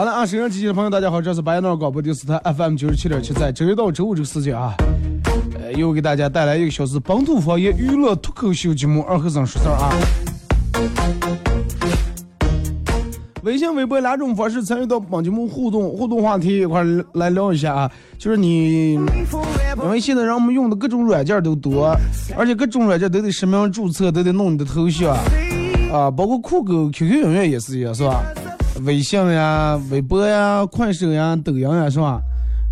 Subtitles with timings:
[0.00, 4.72] 好了啊，沈阳机前的朋友，大家好，这是白鸟广播电视台 FM 九十七点七，在周一到周五这个时间啊，
[5.60, 9.92] 呃，又给大家带来一个小时本土方言娱乐脱口秀节目《二和尚说事》啊。
[13.42, 16.82] 微信、微博两种方式参与到本节目互动，互动话题一块
[17.12, 21.94] 来聊一下啊，就是你，因为现在让我们用的各种软件都多，
[22.38, 25.14] 而且各种软件都得实名注册，都得弄你的头像
[25.92, 28.24] 啊，包括酷狗、QQ 音乐也是一样，是吧？
[28.84, 32.20] 微信呀、微博呀、快手呀、抖音呀，是吧？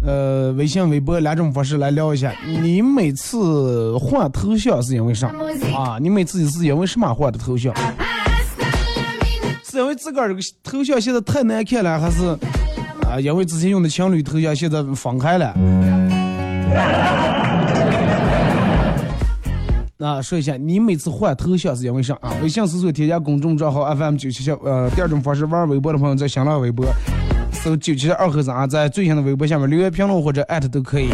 [0.06, 2.32] 呃，微信、微博两种方式来聊一下。
[2.46, 5.28] 你每次换头像是因为啥
[5.76, 5.98] 啊？
[6.00, 7.74] 你每次是因为什么换的头像？
[9.64, 12.26] 是因为自个儿这个头像现在太难看了，还是
[13.08, 13.18] 啊？
[13.20, 15.52] 因为之前用的情侣头像现在分开了？
[20.00, 22.32] 那说一下，你每次换头像是因为啥啊？
[22.40, 26.86] 微信搜索添加公众账号 FM 九七七，呃，第二种方式玩微博的朋友在新浪微博
[27.50, 31.08] 搜九七七二和尚，在最新的微博下面留言评论或者艾特都可以。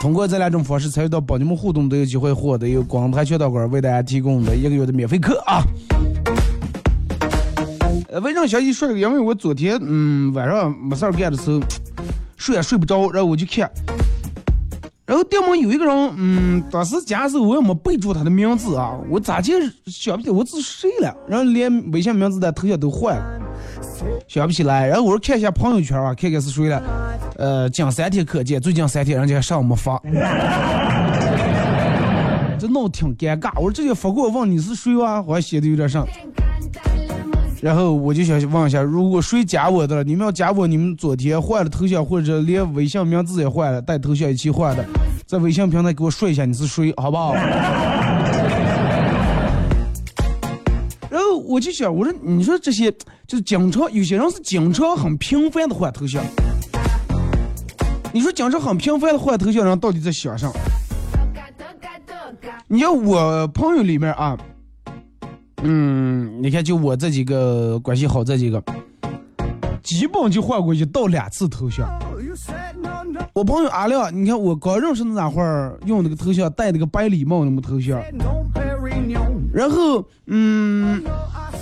[0.00, 5.62] 通过这两种方式参与到帮你们互动，都有机会获得由广台全导馆为大家提供的一个月的免费课啊。
[8.08, 8.90] 呃，为啥消息说？
[8.90, 11.60] 因为我昨天嗯晚上没事儿干的时候，
[12.36, 13.70] 睡也睡不着，然后我就看。
[15.10, 19.54] 然后店门有一个人，嗯，当时加的时候我也没备注他的名字啊，我咋就
[19.86, 21.12] 想不起我是谁了？
[21.26, 23.40] 然后连微信名字的头像都换了，
[24.28, 24.86] 想不起来。
[24.86, 26.80] 然后我说看一下朋友圈啊，看看是谁了。
[27.38, 30.00] 呃，近三天可见，最近三天人家上我们发，
[32.56, 33.50] 这闹挺尴尬。
[33.56, 35.20] 我说直接发过我问你是谁啊？
[35.20, 36.06] 好像写的有点上。
[37.60, 44.84] 然后我就想问一下，如果谁加我的了，你们要加我，你们昨天换了头像或者连微信名字也换了，带头像一起换的，
[45.26, 47.34] 在微信平台给我说一下你是谁，好不好？
[51.10, 52.90] 然后我就想，我说你说这些
[53.26, 56.24] 就是经常有些人是经常很频繁的换头像，
[58.10, 60.50] 你说经常很频繁的换头像，人到底在想啥？
[62.68, 64.38] 你要我朋友里面啊。
[65.62, 68.62] 嗯，你看，就我这几个关系好这几个，
[69.82, 71.86] 基本就换过一到两次头像。
[73.34, 78.02] 我朋友阿亮，你看我刚认识那会儿用那个头像，戴那个白礼帽那么头像，
[79.52, 81.02] 然后嗯，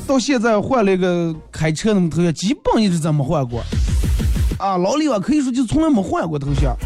[0.06, 3.61] 到现在换了一个开车那么头像，基本一直这么换过。
[4.59, 6.77] 啊，老李啊，可以说就从来没换过头像。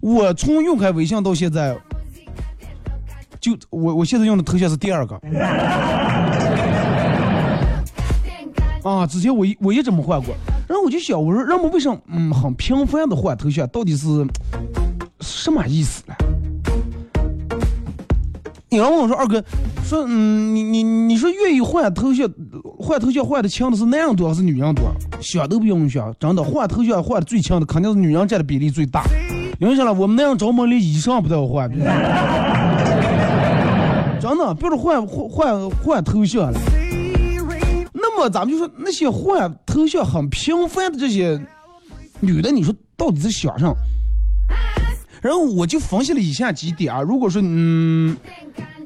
[0.00, 1.76] 我从用开微信到现在。
[3.40, 5.14] 就我我现在用的头像是第二个，
[8.82, 10.34] 啊，之前我一我一直没换过，
[10.68, 14.26] 然后我就想，我说人们为什么嗯很频繁的换头像，到底是
[15.20, 16.14] 什么意思呢？
[18.70, 19.42] 有人问我说二哥，
[19.82, 22.28] 说嗯你你你说愿意换头像
[22.78, 24.92] 换头像换的强的是男人多还是女人多？
[25.20, 29.04] 想都不用想，真的换头像换的最强的肯定是女人占的比例最大。
[29.58, 29.92] 因为啥了？
[29.92, 31.68] 我们男人着魔连衣裳不都要换。
[34.28, 36.60] 真的，别说换换换换头像了。
[37.94, 41.40] 那么咱们就说那些换头像很频繁的这些
[42.20, 43.72] 女的，你说到底是想啥？
[45.22, 47.00] 然后我就分析了以下几点啊。
[47.00, 48.16] 如果说嗯，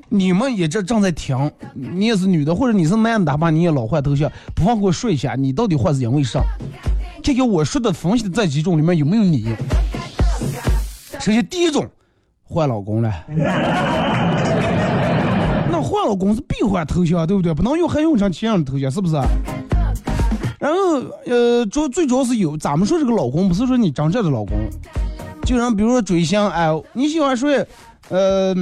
[0.09, 6.41] 你们也这正在听，你也是女的，或者你是男的，哪怕你也老换头像，不妨给我说一下，你到底换是因为啥？
[7.23, 9.55] 看看我说的分析的这几种里面有没有你。
[11.21, 11.87] 首先第一种，
[12.45, 13.13] 换老公了。
[16.07, 17.53] 老公是必换头像，对不对？
[17.55, 19.15] 不能用还用上其他的头像，是不是？
[20.59, 20.79] 然后，
[21.27, 24.57] 呃，主最主要是有，咱们说这个老公，不是说你真正的老公，
[25.45, 27.67] 就像比如说追星，哎，你喜欢谁？
[28.11, 28.55] 呃，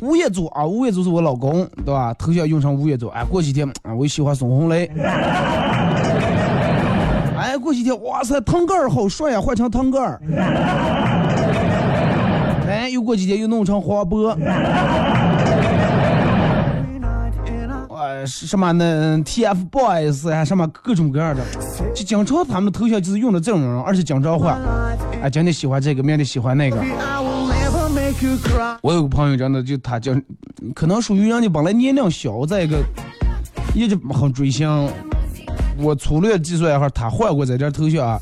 [0.00, 2.14] 吴彦祖啊，吴彦祖是我老公，对吧？
[2.14, 4.88] 头像用上吴彦祖，哎，过几天啊，我喜欢孙红雷，
[7.36, 10.20] 哎，过几天，哇塞，腾格尔好帅呀，换成腾格尔，
[12.68, 14.36] 哎，又过几天又弄成黄渤。
[18.26, 21.42] 什么那？TFBOYS 啊，什么各种各样的，
[21.94, 24.60] 就经常他们头像就是用的这种人，而且经常换。
[25.22, 26.76] 哎，今天喜欢这个，明天喜欢那个。
[28.82, 30.14] 我有个朋友真的就他就，
[30.74, 32.78] 可能属于人家本来年龄小，再一个
[33.74, 34.68] 一直很追星。
[35.78, 38.18] 我粗略计算一下，他换过这点头像啊，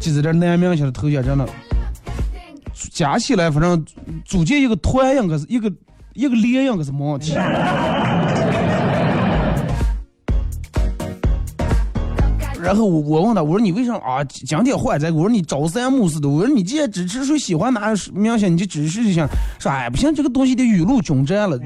[0.00, 1.46] 就这点男明星的头像，真的
[2.90, 3.84] 加起来，反正
[4.24, 5.70] 组建一个团应该是一个
[6.14, 7.34] 一个连应该是没问题。
[12.64, 14.24] 然后我我问他，我说你为什么啊？
[14.24, 15.10] 讲点坏在？
[15.10, 16.28] 我说你朝三暮四的。
[16.28, 19.28] 我说你既然支持说喜欢哪明星，你就支持一下。
[19.58, 21.58] 说哎不行，这个东西得雨露均沾了。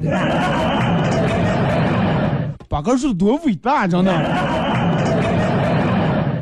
[2.67, 4.11] 八哥是多伟大，真的。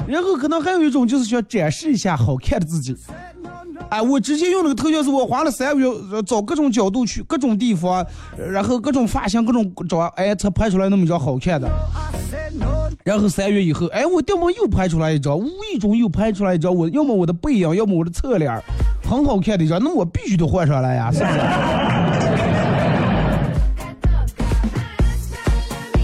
[0.07, 2.95] 然后可能还有一种就是想展示一下好看的自己。
[3.89, 5.87] 哎，我直接用那个头像是我花了三个月
[6.23, 8.05] 找各种角度去各种地方，
[8.51, 11.69] 然后各种发型各种找，哎才拍出来那么一张好看的。
[13.03, 18.61] 然后三月以后，哎，我要么又拍出来一张，无意中又拍出来一张，我要么我的背影，要么我的侧脸，
[19.09, 21.39] 很好看的一张，那我必须得换上来呀，是不是？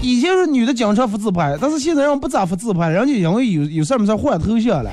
[0.00, 4.90] 以前是女的经常发自拍，但是现在人不咋发自拍，人家因为有有事没事换头像了，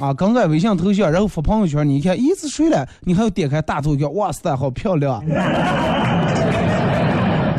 [0.00, 2.86] 啊，更改微信头像，然后发朋友圈，你看，咦，是谁了？
[3.00, 5.22] 你还要点开大头像，哇塞，好漂亮，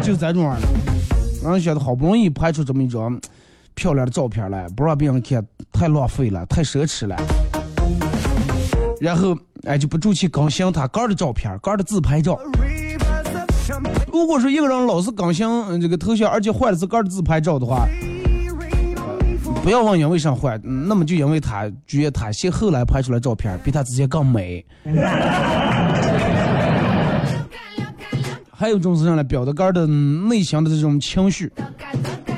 [0.01, 0.67] 就咱这种样的，
[1.41, 3.19] 然后觉得好不容易拍出这么一张。
[3.73, 7.15] 漂亮的照片来，不让别人看，太浪费了，太奢侈了。
[9.01, 12.39] 然后，哎，就不住去更新他个的照片，个的自拍照。
[14.13, 15.45] 如果说一个人老是更新
[15.81, 17.85] 这个头像，而且换了自个儿的自拍照的话，
[19.65, 24.63] 不要问因为啥换，那么就因为他觉得他先后来拍出来照片比他之前更美。
[28.53, 31.51] 还有一种是让来表达个的内心的这种情绪。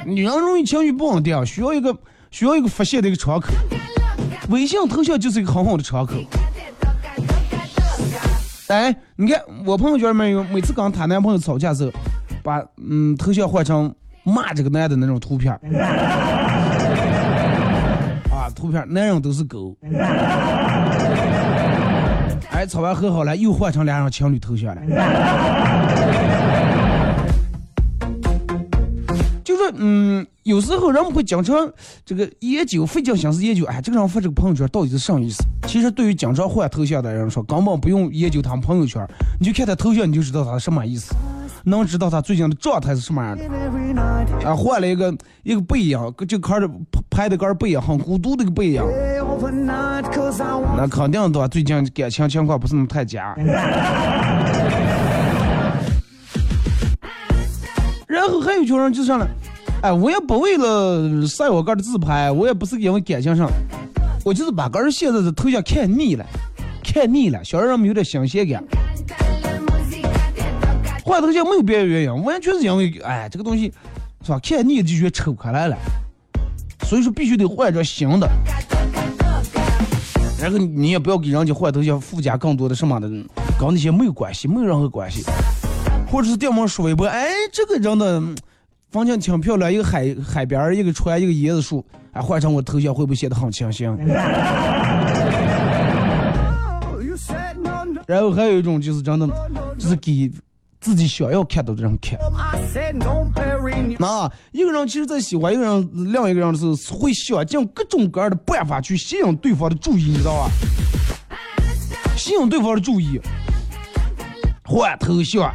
[0.05, 1.93] 女人容易情绪不稳定，需要一个
[2.31, 3.49] 需要一个发泄的一个窗口。
[4.47, 6.13] 微信头像就是一个很好的窗口。
[8.67, 11.91] 哎，你看我朋友圈里面有，每次跟她男朋友吵架时候，
[12.41, 13.93] 把嗯头像换成
[14.23, 15.59] 骂这个男的那种图片。
[18.57, 19.77] 啊，图片男人都是狗。
[22.49, 24.81] 哎，吵完和好了，又换成两人情侣头像了。
[29.43, 31.71] 就是嗯，有时候人们会经常
[32.03, 35.43] 这个研究，费尽心思研究，哎，这个人发这个朋友圈到底是什么意思？
[35.67, 39.07] 其实对于经常换头像的人说，根本不用研究他们朋友圈，
[39.39, 41.13] 你就看他头像，你就知道他是什么意思，
[41.69, 43.43] 能知道他最近的状态是什么样的。
[44.47, 46.69] 啊，换了一个一个背影，就看着
[47.09, 48.81] 拍的跟不一样很孤独的一个背影，
[50.77, 51.47] 那肯定的？
[51.49, 53.35] 最近感情情况不是那么太佳。
[58.07, 59.27] 然后还有群人就上来，
[59.81, 63.49] 哎，我也不为了晒我个的自拍，我也不是因为感情上，
[64.23, 66.25] 我就是把个人现在的头像看腻了，
[66.83, 68.63] 看腻了，想让人们有点新鲜感。
[71.07, 73.71] 换头像没有别的原因，完全是因为，哎，这个东西
[74.25, 74.37] 是吧？
[74.43, 75.77] 看腻就觉得丑开来了，
[76.83, 78.29] 所以说必须得换着新的。
[80.37, 83.07] 然后你也不要给人家换头像附加更多的什么的，
[83.57, 85.23] 跟那些没有关系，没有任何关系。
[86.11, 88.21] 或者是电网刷一波，哎，这个人的
[88.91, 93.87] 风景挺漂亮，一个海海边一个船，一个椰子树，哎，换成我头像会不会显得很清新？
[98.05, 99.25] 然后还有一种就是真的，
[99.77, 100.29] 就是给
[100.79, 102.17] 自己想要看到的人看。
[103.99, 110.49] 那一个人其实，在喜欢一个人、另一个人的时候，会想尽各种各样的办法去吸引对方的注意，你知道吧？
[112.15, 113.19] 吸引对方的注意，
[114.63, 115.53] 换头像。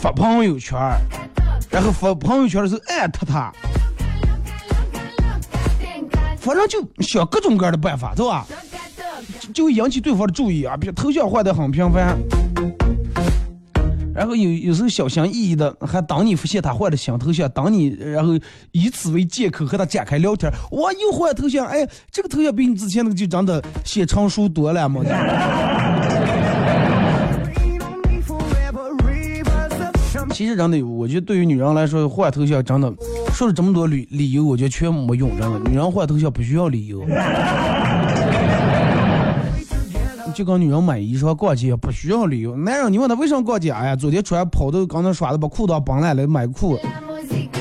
[0.00, 0.78] 发朋友圈，
[1.68, 3.52] 然后发朋友圈的时候艾特他，
[6.38, 8.46] 反正就想各种各样的办法，是吧？
[9.52, 12.18] 就会引起对方的注意啊，比如头像换的很频繁，
[14.14, 18.38] 然后有有时候小心翼翼的，还当你发现他换了新头像，当你然后
[18.72, 25.02] 以此为借口和他展开聊天，哇，又换头像，哎，这个头像比你之前那个就长得显成熟多了嘛。
[30.32, 32.90] 其实真的，我觉得对于女人来说，换头像真的
[33.32, 35.30] 说了这么多理理由，我觉得全没用。
[35.38, 37.04] 真的，女人换头像不需要理由。
[40.34, 42.56] 就跟女人买衣裳逛街不需要理由。
[42.56, 43.70] 男人，你问他为什么逛街？
[43.70, 46.78] 哎呀，昨天出来跑的，刚才耍的把裤裆绑烂了买裤。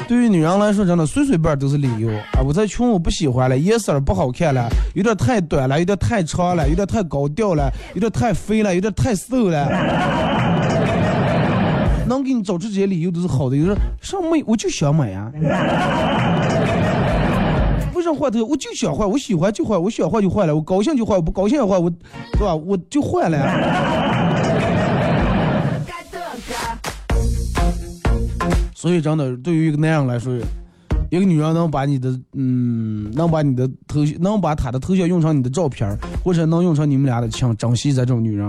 [0.07, 2.41] 对于女人来说，真的随随便都是理由啊！
[2.43, 9.69] 我这裙我不喜欢了，颜色不好看了，有点太短了，有点太长了，有点太高调了，有点太肥了，有点太瘦了。
[12.07, 15.31] 能给你找出这些理由都是好的，有人上买我就想买呀。
[17.99, 18.45] 为啥换头？
[18.45, 21.91] 我就想换，我喜欢就换，我想换就换了，我高兴就换，我不高兴的换，我
[22.37, 22.55] 是吧？
[22.55, 23.43] 我就换了呀。
[28.73, 30.33] 所以真的，对于一个男人来说，
[31.11, 38.47] 一个女人能把你的嗯，能把你的头，能把她的头像用成你的照片，或者能用成你们俩的情，珍惜这种女人。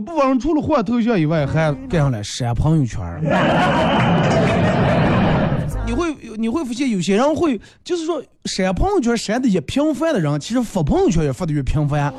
[0.00, 2.98] 就有部分人除了换头像以外，还干上了删朋友圈。
[5.86, 12.12] 你会你会发现，有些人会就是说删朋友圈删的越频繁的人，其实发朋友圈也发的越频繁。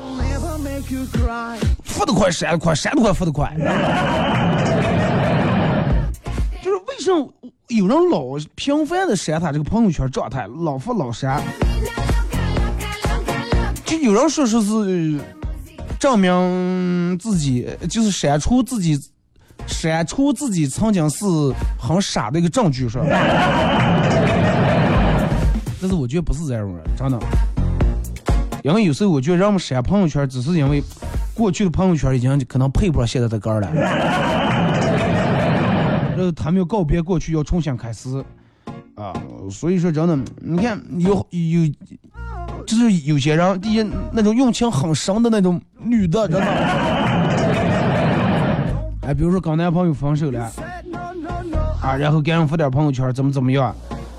[1.83, 3.51] 发的快删的快，删的快发的快。
[6.61, 7.27] 就是为什么
[7.69, 8.21] 有人老
[8.55, 11.41] 频繁的删他这个朋友圈状态，老发老删？
[13.85, 15.19] 就有人说说是。
[16.01, 18.99] 证明自己就是删除自己，
[19.67, 21.23] 删除自己曾经是
[21.77, 23.05] 很傻的一个证据，是吧？
[25.79, 27.19] 但是我觉得不是这样的，真的。
[28.63, 30.83] 因为有时候我觉得人们删朋友圈，只是因为
[31.35, 33.67] 过去的朋友圈已经可能配不上现在的歌了。
[36.17, 38.09] 呃， 他们要告别过去，要重新开始
[38.95, 39.13] 啊。
[39.49, 41.71] 所以说，真的，你看有有。
[42.67, 46.45] 就是有些人，第一那种用情很深的那种女的，真的。
[49.01, 50.51] 哎，比如说跟男朋友分手了，
[51.81, 53.75] 啊，然后给人发点朋友圈，怎么怎么样，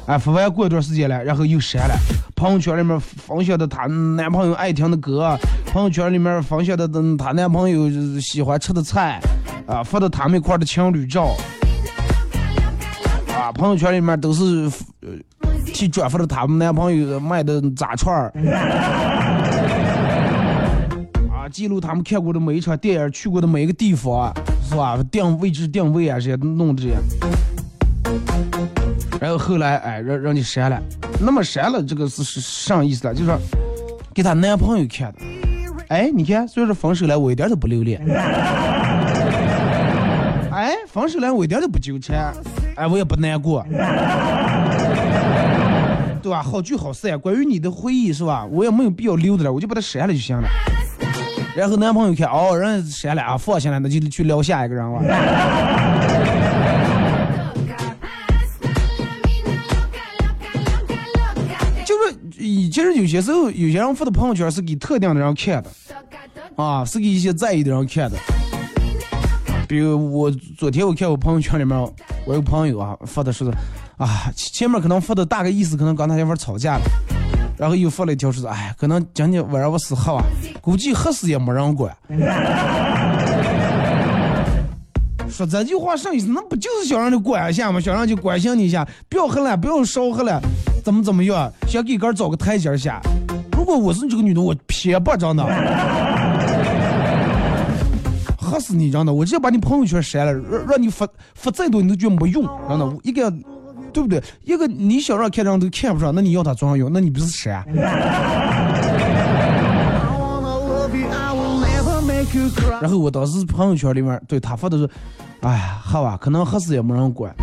[0.07, 1.95] 哎，发完过一段时间了，然后又删了。
[2.35, 7.89] 朋友圈里面分享的她男朋友爱听的歌，朋友圈里面分享的她男朋友
[8.21, 9.21] 喜欢吃的菜，
[9.67, 11.29] 啊，发的他们一块的情侣照，
[13.43, 14.71] 啊，朋友圈里面都是。
[15.65, 18.33] 替转发了他们男朋友卖的炸串儿，
[21.33, 24.35] 啊，记录他们看过的每一场电影，去过的每一个地方，
[24.69, 24.99] 是吧？
[25.11, 26.95] 定位置定位啊，这些弄这些。
[29.21, 30.83] 然后后来，哎，让让你删了，
[31.21, 33.15] 那么删了，这个是是啥意思了？
[33.15, 33.31] 就是
[34.13, 35.19] 给她男朋友看的。
[35.89, 38.05] 哎，你看，虽然说分手了，我一点都不留恋。
[40.51, 42.35] 哎，分手了，我一点都不纠缠。
[42.77, 43.67] 哎，我也不难过。
[46.23, 46.41] 对吧？
[46.41, 48.47] 好聚好散，关于你的回忆是吧？
[48.51, 50.49] 我也没有必要留着了，我就把它删了就行了。
[51.57, 55.03] 然后男朋友看哦，人删了啊，放下来，那就去撩下一个人了。
[61.85, 62.15] 就是，
[62.71, 65.69] 其实有些时候，有些人发的朋友圈是给特定的人看的，
[66.55, 68.17] 啊，是给一些在意的人看的。
[69.69, 71.77] 比如我昨天我看我朋友圈里面，
[72.25, 73.45] 我有个朋友啊发的是，
[73.97, 76.83] 啊前面可能发的大概意思可能刚才媳妇吵架了，
[77.59, 80.23] 然后又发了一条是，哎，可能今天晚上我死喝啊，
[80.61, 81.93] 估计喝死也没人管。
[85.29, 86.29] 说这句话什意思？
[86.29, 87.81] 那不就是想让你管一下吗？
[87.81, 90.41] 想让你关心你一下，不要喝了，不要少喝了，
[90.85, 91.51] 怎么怎么样？
[91.67, 93.01] 想给哥找个台阶下。
[93.57, 95.43] 如果我是你这个女的，我撇不真的，
[98.53, 99.15] 喝死你真的！
[99.15, 102.97] 我直接把你朋友圈删了，让让你发发再多你都觉得没用，真的。
[103.03, 103.33] 一个
[103.95, 104.23] 对不对？
[104.45, 106.93] 一个你想让看人都看不上，那你要他做啥用？
[106.93, 107.65] 那你不是删？
[112.81, 114.89] 然后我当时朋友圈里面对他发的是，
[115.41, 117.35] 哎呀，好吧，可能合适也没人管。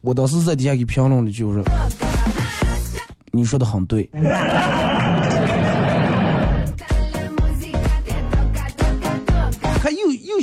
[0.00, 1.62] 我当时在底下给评论的就是，
[3.32, 4.08] 你说的很对。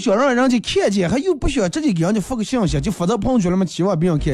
[0.02, 4.34] 想让人家看见，还又不想直接给人家发个信息，就发到朋友圈里面期望别人看。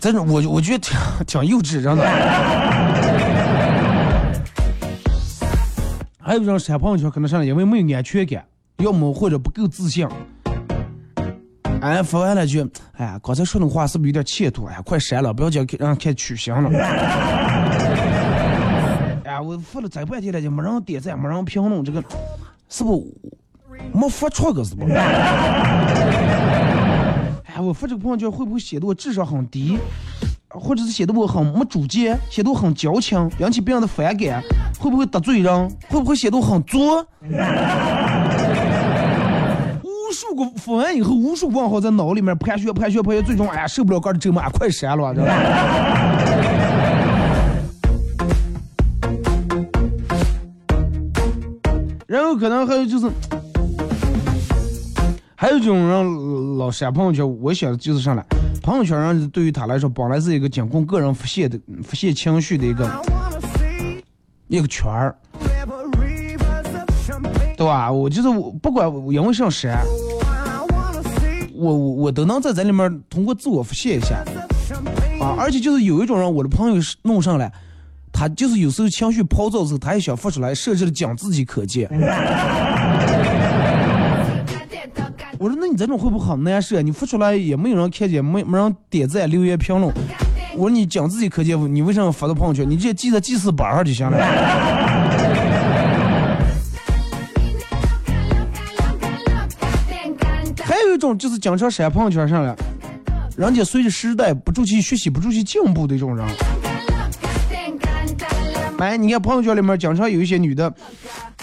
[0.00, 2.04] 这种我我觉得挺挺幼稚，真的。
[6.18, 8.44] 还有人删朋友圈，可能是因为没有安全感，
[8.78, 10.08] 要么或者不够自信。
[11.80, 14.68] 哎，发完了就，哎呀，刚才说的话是不是有点欠妥？
[14.68, 16.70] 哎呀，快删了，不要叫让人看取消了。
[19.24, 22.02] 哎，我发了这半天了，就没人点赞，没人评论，这个
[22.68, 23.06] 是不
[23.92, 24.84] 没发错个是不？
[27.44, 29.78] 哎，我发这个朋友圈会不会显得我智商很低？
[30.50, 34.42] 或者是显得我很没主见，显得我很矫情，引起别人的反感，
[34.78, 35.68] 会不会得罪人？
[35.88, 37.06] 会不会显得我很作？
[39.82, 45.32] 无数个发完以后，无数问号在脑里面盘旋盘旋盘旋，最终哎呀受不了，哥的折磨快删了，知道吧？
[52.38, 53.10] 可能还有就是，
[55.34, 58.22] 还有这种人老删朋友圈，我想就是啥呢？
[58.62, 62.88] 朋友圈上对于他来说，本来是一个监控个人发泄的、发泄情绪的一个
[64.46, 65.16] 一个圈儿，
[67.56, 67.90] 对吧？
[67.90, 69.84] 我就是我不管因为啥删，
[71.54, 74.22] 我我我都能在这里面通过自我发泄一下
[75.20, 75.34] 啊！
[75.38, 77.52] 而且就是有一种人，我的朋友弄上来，
[78.12, 81.88] 他就是有时候情绪暴躁的时候，他也想发出来，设置了讲自己可见。
[85.38, 86.80] 我说，那你这种会不会很难受？
[86.82, 89.94] 你发出来也没有人看见，没没人点赞、留言、评论。
[90.54, 92.68] 我说你讲自己可见，你为什么发到朋友圈？
[92.68, 94.18] 你直接记在记事本上就行了。
[100.64, 102.56] 还有一种就是经常删朋友圈上了，
[103.36, 106.26] 人家随着时代不注去学习、不注去进步的一种人。
[108.78, 110.72] 哎，你看朋友圈里面经常有一些女的。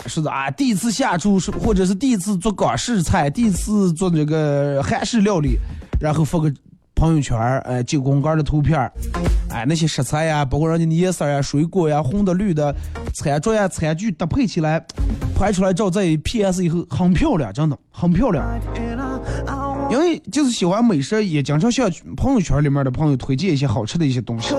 [0.08, 5.58] 是的啊，第一次下厨是，或者是第一次做港式菜，第一次做这个韩式料理，
[6.00, 6.52] 然后发个
[6.93, 8.91] 朋友圈儿，哎，九宫格的图片儿，
[9.50, 12.74] 哎，那些食材呀，包括人家的颜色呀、水果呀、红的、绿的，
[13.15, 14.86] 餐桌呀、餐具搭配起来，
[15.36, 18.45] 拍出来照在 PS 以后很漂亮，真的很漂亮。
[19.89, 24.54] 因为就是喜欢美食，也经常向朋友圈里面的朋友推荐一些好吃的一些东西，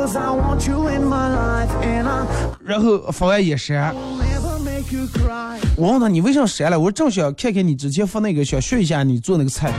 [2.65, 3.95] 然后发完也删。
[5.77, 6.79] 我问他你为什么删了？
[6.79, 9.73] 我说正想看看你之前发那个，想学一下你做那个菜。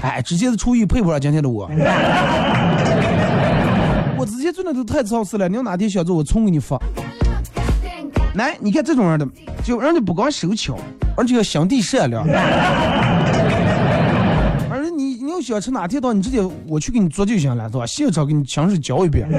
[0.00, 1.68] 哎，直接的厨艺配不上今天的我。
[4.16, 6.78] 我之前做的都太超市了，你要哪天想做，我重给你发。
[8.34, 9.26] 来，你看这种人的，
[9.62, 10.78] 就人家不光手巧，
[11.16, 12.26] 而且要心地善良。
[15.44, 17.84] 喜欢吃哪天到，你直接我去给你做就行了，是吧？
[17.86, 19.28] 现场给你详细教一遍。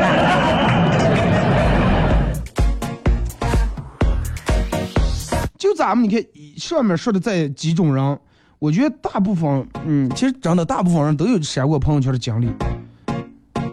[5.57, 6.23] 就咱们你看
[6.57, 8.19] 上面说的这几种人，
[8.59, 12.47] 我觉得大部分，嗯，其实真的大部分人都有删过朋友圈的经历。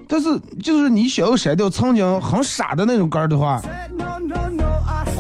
[0.09, 0.29] 但是
[0.62, 3.61] 就是你想要删掉曾经很傻的那种杆的话，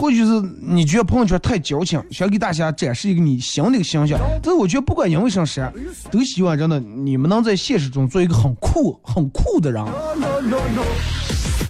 [0.02, 4.18] 或许是你觉得朋友圈太矫情，想给大家展示一个你新的一个形象。
[4.42, 5.72] 但是我觉得不管因为啥事，
[6.10, 9.80] 都希望真的你们能在现实中做一个很酷、很酷的人。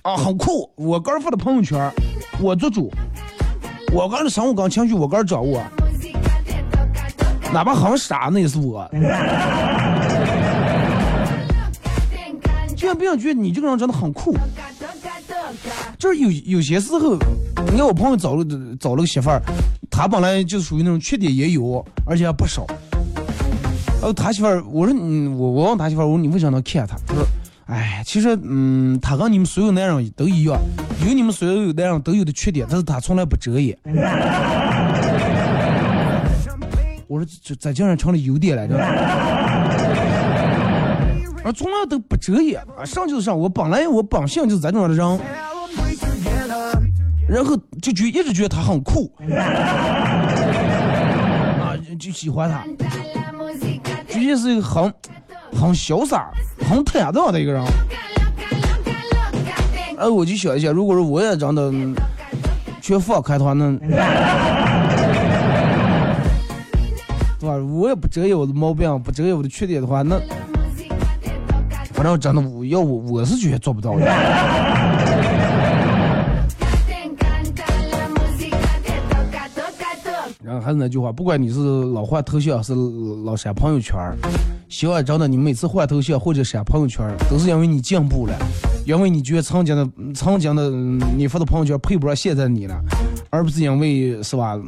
[0.01, 0.67] 啊，很酷！
[0.77, 1.93] 我刚发的朋友圈，
[2.41, 2.91] 我做主。
[3.93, 5.63] 我刚的生活刚情绪，我刚掌握，
[7.53, 8.91] 哪怕很傻，那也是我。
[12.75, 14.35] 就让别人觉得你这个人真的很酷，
[16.03, 17.17] 就是有有些时候，
[17.71, 18.45] 你看我朋友找了
[18.81, 19.41] 找了个媳妇儿，
[19.89, 22.67] 他本来就属于那种缺点也有，而且还不少。
[23.87, 26.97] 然后他媳妇儿，我说嗯我我问他媳妇儿，我说你为啥能看他？
[27.07, 27.25] 他说，
[27.67, 30.59] 哎，其实嗯，他跟你们所有男人都一样，
[31.07, 33.79] 有你们所有男人都有的缺点，但是他从来不遮掩。
[37.07, 38.67] 我说这这竟然成了优点了？
[38.67, 38.75] 这，
[41.45, 43.39] 而从来都不遮掩啊，上就是上。
[43.39, 45.21] 我本来我本性就是咱这种的人，
[47.33, 50.23] 然后就觉一直觉得他很酷，啊，
[51.99, 52.63] 就喜欢他，
[54.07, 54.93] 觉得是一个很
[55.51, 56.31] 很潇洒、
[56.69, 57.65] 很坦荡的一个人。
[59.97, 61.73] 哎，我就想一下，如果说我也长得
[62.83, 63.79] 全放开的话，那。
[67.41, 67.57] 对吧？
[67.57, 70.21] 我也不遮掩我的毛病，不遮掩我的缺点的话，那
[71.95, 74.05] 反正真的，我要我我是觉得做不到的。
[80.61, 81.61] 还是那句话，不管你是
[81.93, 82.75] 老换头像，还是
[83.25, 84.17] 老删朋友圈儿
[84.69, 88.35] 希望真的你每次换头像或者删朋友圈都是因为你进步了，
[88.85, 92.81] 因为你觉得曾经的曾经的你发的朋友圈配不上现在你了，
[93.31, 94.59] 而不是因为是吧？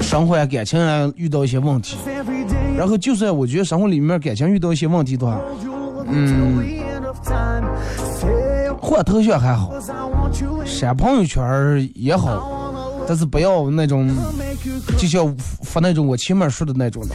[0.00, 1.96] 生活，感情啊，遇到一些问题，
[2.76, 5.40] 然后就算我觉得生活里面感情遇到一些问题的话，
[6.08, 6.64] 嗯，
[8.80, 9.72] 换头像还好，
[10.64, 12.72] 删朋友圈也好，
[13.06, 14.08] 但是不要那种，
[14.96, 17.14] 就像发那种我前面说的那种的，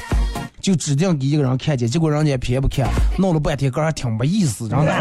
[0.60, 2.88] 就指定给一个人看见，结果人家偏不看，
[3.18, 4.92] 弄了半天个还挺没意思，真的。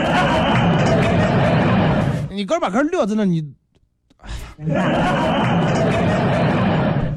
[2.30, 3.44] 你哥把个撂在那，你。
[4.58, 4.66] 哎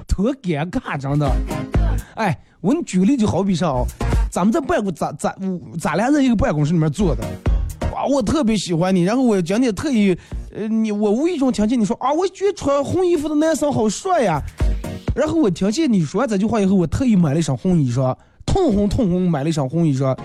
[0.07, 1.27] 多尴尬，真的。
[2.15, 3.83] 哎，我给你举个例，就好比说啊，
[4.29, 5.35] 咱们在办公，咱咱
[5.79, 7.23] 咱俩在一个办公室里面坐的，
[7.91, 10.15] 哇，我特别喜欢你，然后我今天特意，
[10.55, 14.39] 呃，你我无意中听见你说啊，我觉得穿红衣服的男生好帅呀，
[15.15, 20.17] 然后我听见你说这句话以后，我特意买了一身红衣裳，通红通红买了一身红衣裳。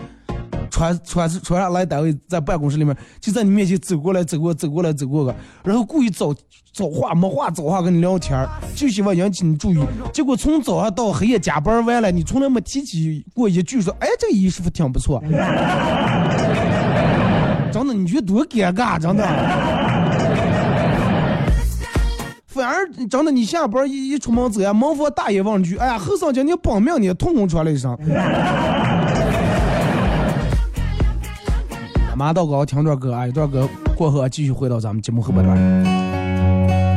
[0.71, 6.33] 穿穿穿上来单位，在办公室里面，就在你面前走过来走过走过来走过个，然后故意找
[6.73, 8.47] 找话没话找话跟你聊天
[8.77, 9.79] 就希望引起你注意。
[10.13, 15.21] 结果从早上到黑夜加班完了，你从来没提起过一句说，哎，这个衣服挺不错。
[17.73, 19.01] 真的，你觉得多尴尬？
[19.01, 19.25] 真的。
[22.59, 27.89] 反而真的，你下班一一出门走呀，门房大爷问句，哎呀，后生叫你本命你，通通穿了一身。
[32.17, 36.88] 马到高听段歌啊，一段歌过后继续回到咱们节目后半段。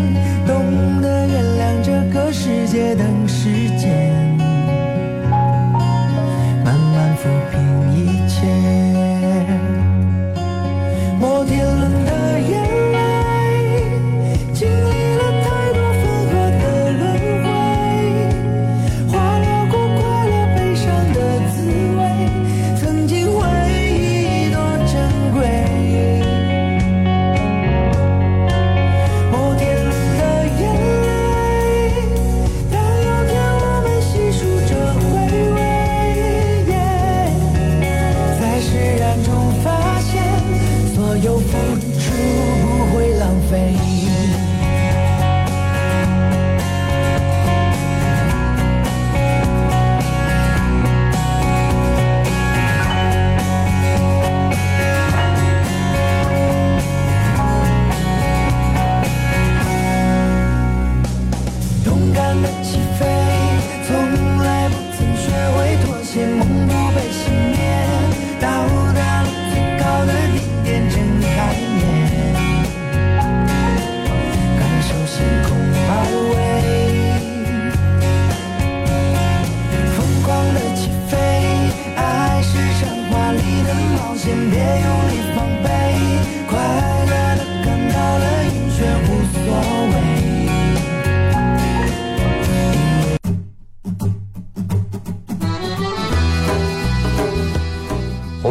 [0.00, 0.29] you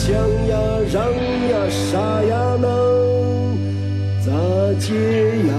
[0.00, 0.10] 哎
[0.48, 0.56] 呀，
[0.90, 3.58] 让呀，杀呀，能
[4.24, 4.32] 咋
[4.78, 4.94] 接
[5.48, 5.52] 呀？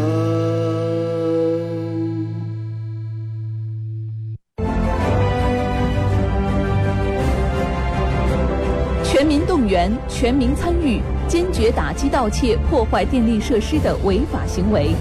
[9.03, 14.95] 全民动员，全民参与，坚决打击盗窃、破坏电力设施的违法行为。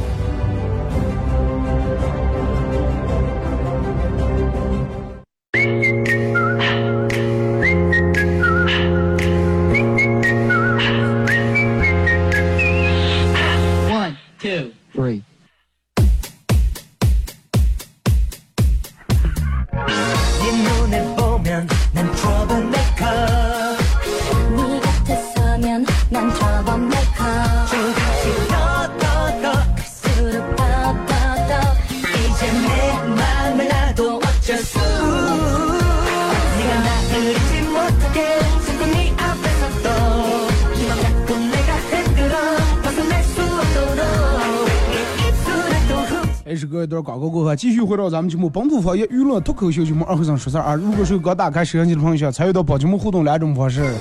[46.66, 50.74] 广告过后，继续回到咱们节目本土方言娱乐脱口秀节目二和尚说事儿啊！
[50.74, 53.94] 如果是刚打开摄像机的朋友，想参与到本节目互动两种方式：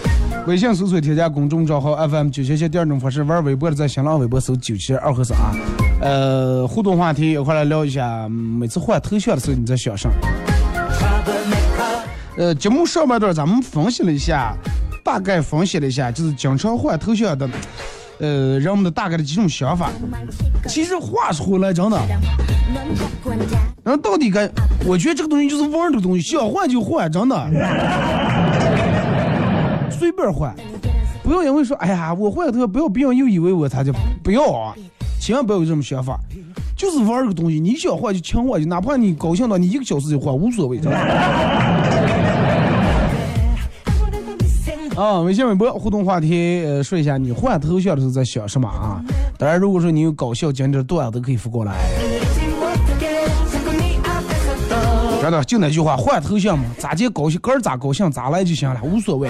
[0.48, 5.56] 微信搜索添加公众账号 FM 九七七；第二种方式，玩微博的在新浪微博搜九七二和尚啊。
[6.02, 10.10] 呃，互动话题一块来聊一下，每次换头像的时候你在想啥？
[12.38, 14.56] 呃，节目上半段咱们分析了一下，
[15.04, 17.50] 大概分析了一下，就是经常换头像的，
[18.20, 19.92] 呃，人们的大概的几种想法。
[20.68, 21.98] 其实话说回来，真的。
[23.84, 24.50] 然后到底该，
[24.86, 27.36] 我觉得这个东西就是玩的东西，想换就换，真的，
[29.90, 30.54] 随便换，
[31.24, 34.74] 不要因为说，哎呀，我换头不要别人又以为我他就不要啊，
[35.22, 36.20] 千万不要有这种想法，
[36.76, 42.17] 就是玩这个东西，你想换就强换，哪怕你高兴到你一个小时就换无所谓，真的。
[44.98, 49.00] 啊，微信微博互动话题，呃，说一下你换头像的时候在想什么啊？
[49.38, 51.76] 当然，如果说你有搞笑精致的段子，都可以发过来。
[55.22, 59.30] 真的，就那句话，换头像嘛，咋接高兴，个人咋高兴咋来就行了，无所谓。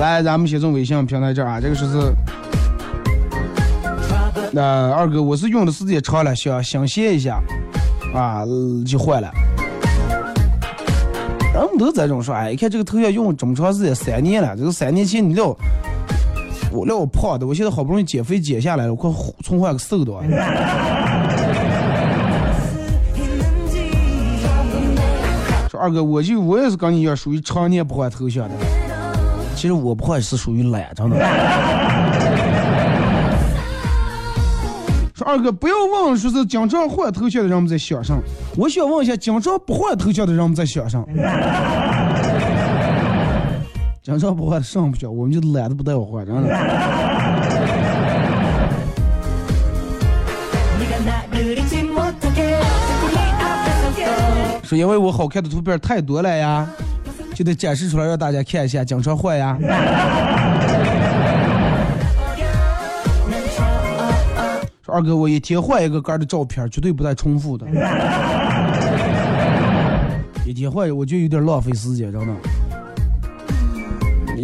[0.00, 2.12] 来，咱们先从微信平台这儿啊，这个是是
[4.54, 4.60] 是。
[4.60, 7.40] 那二哥，我是用的时间长了，想想歇一下，
[8.14, 8.44] 啊，
[8.86, 9.28] 就换了。
[11.52, 15.56] 人们都这种说，哎，一看这个头像用这么长时间，三年了，这个三年前你料
[16.72, 19.10] 我料我胖的，我现在好不容易减肥减下来了，我快
[19.42, 20.12] 重换个瘦的。
[25.68, 28.54] 说二哥，我就我也是跟你一样，属于常年不换头像的。
[29.54, 31.16] 其实我不换是属于懒，真的。
[35.14, 38.16] 说二哥不要问，说是经常换头像的人们在想啥？
[38.56, 41.04] 我想问一下，经常不换头像的人们在想啥？
[44.02, 46.48] 经常不换上不去，我们就懒得不带我换，真的。
[54.64, 56.66] 说因为我好看的图片太多了呀，
[57.34, 59.56] 就得展示出来让大家看一下，经常换呀。
[64.94, 67.66] 二哥，我一天换一个杆的照片，绝对不带重复的。
[70.46, 72.32] 一天换，我就有点浪费时间，真的。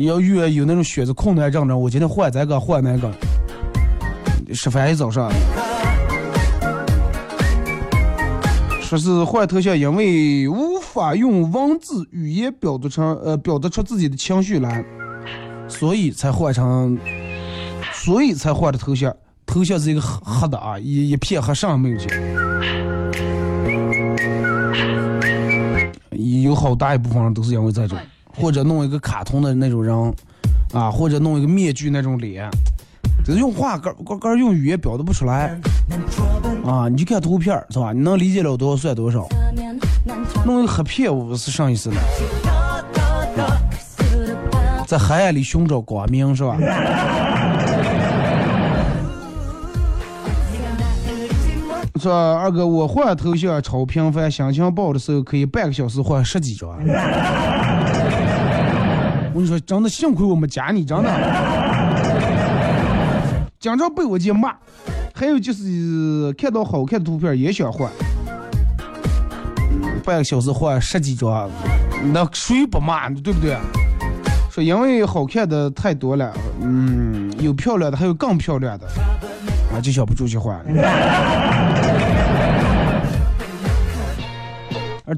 [0.05, 3.09] 要遇有那种选择困难症的，我今天换这个换那个，
[4.53, 5.31] 吃饭一早上。
[8.81, 14.85] 说是换头像，因为无法用文字语言表达成呃表达出自己的情绪来，
[15.69, 16.99] 所以才换成，
[17.93, 19.15] 所以才换的头像。
[19.51, 22.09] 头像是一个黑黑的啊，一一片黑上没有去，
[26.45, 27.99] 有好大一部分人都是因为这种，
[28.33, 30.15] 或者弄一个卡通的那种人，
[30.73, 32.49] 啊，或者弄一个面具那种脸，
[33.25, 35.59] 就是用话根根根用语言表达不出来，
[36.65, 37.93] 啊，你就看图片是吧？
[37.93, 39.27] 你能理解了多少算多少，
[40.47, 41.97] 弄一个黑片我是啥意思呢？
[44.87, 46.57] 在黑暗里寻找光明是吧？
[52.01, 56.71] 说二哥，我换头像超频繁，心情不好的时候可以半个小时换十几张。
[59.33, 61.11] 我跟你说，真的幸亏我没加你，真的，
[63.59, 64.55] 经常被我姐骂。
[65.15, 67.91] 还有就是看到好看的图片也想换，
[70.03, 71.51] 半个小时换十几张，
[72.15, 73.55] 那谁不骂你，对不对？
[74.51, 76.33] 说因为好看的太多了，
[76.63, 78.87] 嗯，有漂亮的，还有更漂亮的，
[79.73, 80.59] 啊，就想不出去换。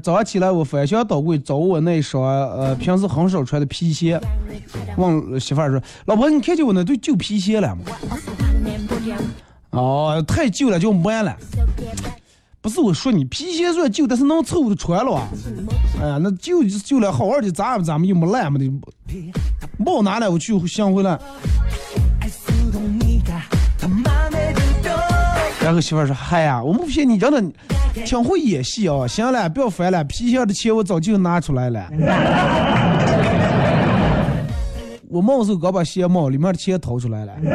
[0.01, 4.19] 早上起来，我翻箱倒柜找我那双呃平时很少穿的皮鞋，
[4.97, 7.83] 问媳妇儿说：“老婆，你看见我那对旧皮鞋了吗？”
[9.71, 11.35] 哦，太旧了就没了。
[12.61, 15.27] 不是我说你皮鞋算旧，但是能凑合穿了啊。
[16.01, 18.71] 哎呀，那旧就旧了，好好的咱们咱们又没烂嘛的，
[19.77, 21.19] 没拿来我去想回来。
[25.63, 27.41] 然后媳妇说：“嗨呀，我不骗你，真的
[28.03, 29.07] 挺会演戏啊。
[29.07, 31.87] 行了，不要烦了，皮鞋的钱我早就拿出来了。
[35.07, 37.31] 我冒时候刚把鞋冒，里面的钱掏出来了。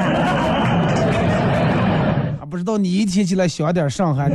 [2.41, 4.31] 啊，不知道你一天起来想点上海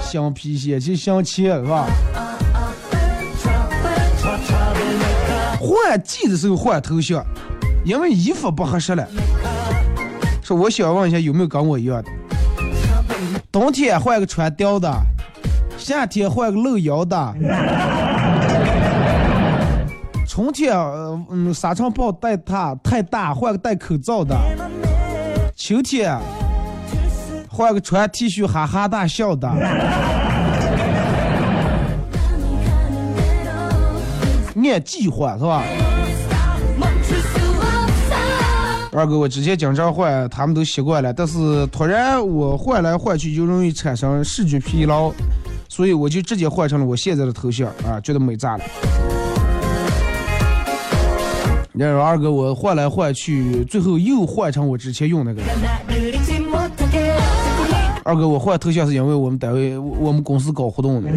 [0.00, 1.86] 镶 皮鞋就镶钱是吧？
[5.60, 7.20] 换季的时候换头像，
[7.84, 9.04] 因为衣服不合适了。”
[10.48, 12.08] 说我想问一下，有没有跟我一样的？
[13.52, 14.90] 冬天换个穿貂的，
[15.76, 17.34] 夏天换个露腰的，
[20.26, 20.74] 春天
[21.28, 24.34] 嗯沙尘暴带它太大，换个戴口罩的，
[25.54, 26.18] 秋天
[27.50, 29.46] 换个穿 T 恤哈哈大笑的。
[34.56, 35.62] 按计划是吧？
[38.98, 41.12] 二哥，我之前经常换，他们都习惯了。
[41.12, 45.12] 但是突然我换来换去，就容易产生视觉疲劳，
[45.68, 48.64] 所以我就直接换成了我现在的头像啊，觉得美炸了。
[51.74, 55.40] 然后二哥，我换来换去，最后又换成我之前用那个。
[58.02, 61.08] 二哥，我换头像是因为我们单位、我们公司搞活动的。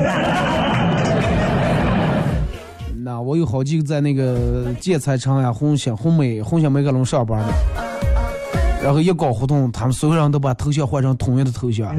[3.22, 7.54] 我有好几个在那个建材厂呀、红星、红美、红星美凯龙上班的，
[8.84, 11.96] 然后一搞活动，他们所有人都把头像换成统一的头像。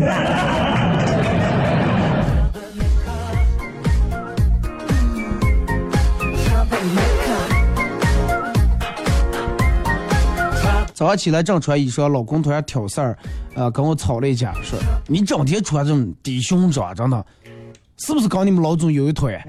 [10.92, 13.18] 早上起来正穿衣裳，老公突然挑事儿，
[13.54, 17.26] 呃，跟我吵了一架，说你整天穿这种低胸装，真的，
[17.98, 19.40] 是不是跟你们老总有一腿？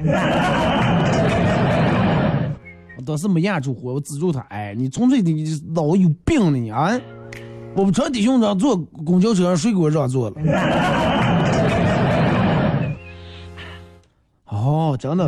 [3.06, 5.32] 当时没压住火，我指住他，哎，你纯粹的
[5.74, 6.89] 脑有病呢你啊！
[7.76, 10.36] 我不穿低胸装坐公交车上，谁给我让座了？
[14.48, 15.28] 哦，真的。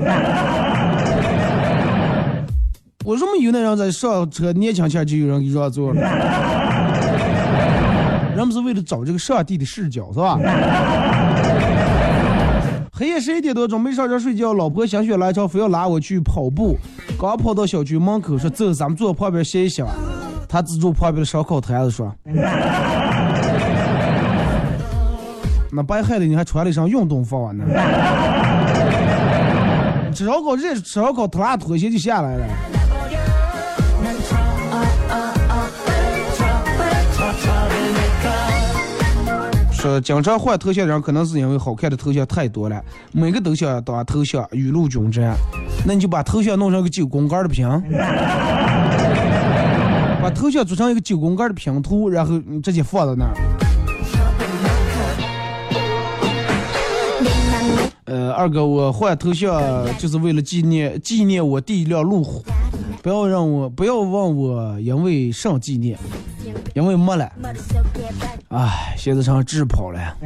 [3.06, 6.02] 为什么有那人在上车年轻前就有人给让座了？
[8.36, 10.40] 人们是为了找这个上帝的视角，是吧？
[12.92, 16.78] 黑夜十一点多，准备上床睡觉，老婆心血来潮，非要拉我去跑步。
[17.18, 19.92] 刚跑到小区门口，说走，咱们坐旁边歇一歇吧。
[20.48, 22.14] 他指着旁边的烧烤摊子说
[25.72, 27.64] ：“那白害的，你还穿了一身运动服呢？
[30.14, 32.46] 吃烧烤热，吃烧烤脱拉拖鞋就下来了。”
[39.86, 45.36] 说经常换头像的人，可能是因为好看的头像太多了，每个都想当头像，雨露均沾。
[45.86, 47.70] 那你就把头像弄成个九宫格的屏，
[50.20, 53.34] 把头像做成一个九宫格的拼图，然后直接放到那儿。
[58.06, 62.44] 呃，二哥，我换头像就是为了纪念纪念我第一辆路虎，
[63.02, 65.98] 不要让我不要问我因为上纪念，
[66.74, 67.32] 因为没了。
[68.50, 70.18] 唉，现在成智跑了。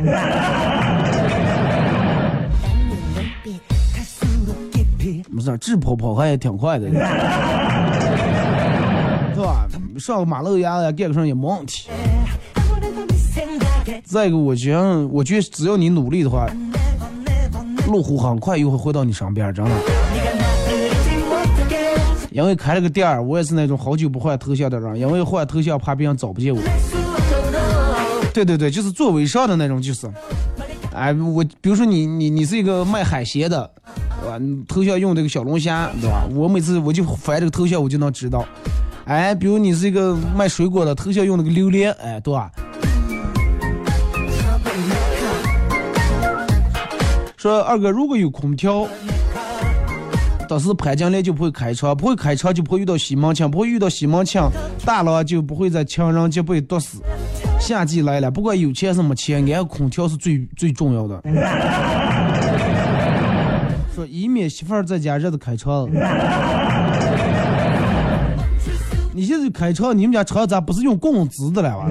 [5.29, 6.95] 没事，智跑跑还挺快的，是
[9.41, 9.67] 吧？
[9.97, 11.89] 上个马路牙子盖个上也没问题。
[14.03, 16.47] 再一个，我觉得，我觉得只要你努力的话，
[17.87, 19.71] 路虎很快又会回到你身边，真的。
[22.31, 26.61] 因为开了个店儿我也是那种好久不换头像的人因为换头像怕别人找不见我。
[28.33, 30.07] 对对对就是做微商的那种就是。
[30.93, 33.69] 哎我比如说你你你是一个卖海鲜的
[34.21, 34.37] 对吧？
[34.37, 36.25] 你头像用这个小龙虾对吧？
[36.33, 38.45] 我每次我就发这个头像我就能知道。
[39.05, 42.51] 哎比如你是一个卖水果的头像用那个榴莲哎对吧？
[47.37, 48.85] 说二哥如果有空调
[50.49, 54.41] 当时潘金莲就不会开车，不会开车就不会遇到西门庆，不会遇到西门庆，
[54.83, 57.03] 大郎就不会在情人节被毒死。
[57.59, 61.21] 夏季来了，不管有钱是没钱，安空调是最最重要的。
[63.93, 65.87] 说以免媳妇儿在家热的开车。
[69.13, 71.85] 你现在开车，你们家车咋不是用工资的了哇？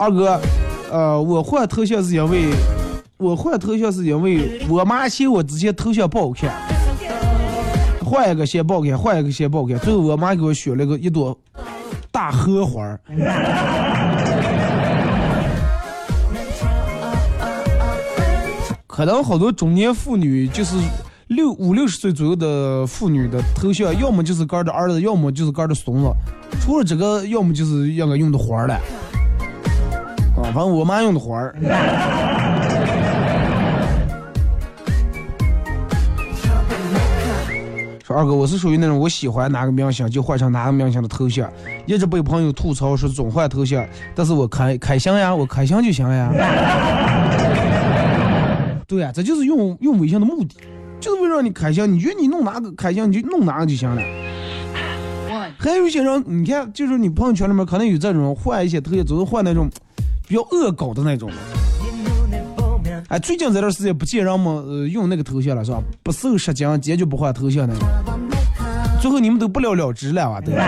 [0.00, 0.40] 二哥，
[0.90, 2.46] 呃，我换头像是因为，
[3.18, 6.50] 我换头像是因为我妈嫌我之前头像不好看，
[8.02, 11.38] 换一个嫌不好看，换一个嫌不好看，最后我妈给我选了个一朵
[12.10, 12.98] 大荷花儿。
[18.86, 20.76] 可能好多中年妇女就是
[21.26, 26.10] 六五六十岁左右的妇女的头像，要么就是干的儿子，要么就是干的孙子，
[26.62, 28.80] 除了这个，要么就是应该用的花儿了。
[30.36, 31.54] 啊，反正我妈用的花儿。
[38.04, 41.48] 说二哥，我是属于那种我喜欢哪个明星就换成哪个明星的头像，
[41.86, 46.32] 一直被朋友吐槽说总换头像，但是我开开心呀，我开心就行了呀。
[48.88, 50.56] 对呀，这就是用用微信的目的，
[50.98, 51.92] 就是为了让你开心。
[51.92, 54.02] 你觉得你弄哪个开心，你就弄哪个就行了。
[55.56, 59.70] 还有一些人，你看，就是你朋友圈里面可能有这种换一些头像，总是换那种
[60.30, 61.28] 比较恶搞的那种。
[63.08, 65.82] 哎，最近这段时间不见人们呃用那个头像了，是吧？
[66.04, 67.84] 不瘦十斤，坚决不换头像那种。
[69.02, 70.54] 最后你们都不了了之了啊，对。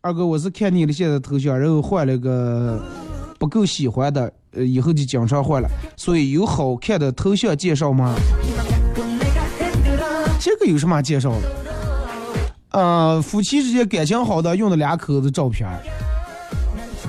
[0.00, 2.82] 二哥，我是看你的现在头像，然后换了个
[3.38, 4.32] 不够喜欢的。
[4.50, 8.16] 呃，以后就经常换了，所以有好看的头像介绍吗？
[10.40, 11.52] 这个有什么介绍的？
[12.72, 15.68] 呃，夫妻之间感情好的用的两口子照片，